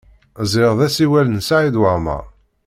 Ẓriɣ 0.51 0.71
d 0.77 0.79
asiwel 0.87 1.27
n 1.29 1.39
Saɛid 1.47 1.75
Waɛmaṛ. 1.81 2.23